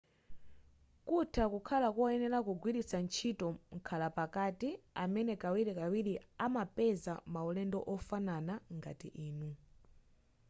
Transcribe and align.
kutha 1.07 1.43
kukhala 1.51 1.87
koyenera 1.95 2.39
kugwiritsa 2.47 2.97
ntchito 3.05 3.47
mkhalapakati 3.75 4.69
amene 5.03 5.33
kawirikawiri 5.41 6.13
amapeza 6.45 7.13
maulendo 7.33 7.79
ofanana 7.93 8.53
ngati 8.77 9.07
anu 9.25 9.49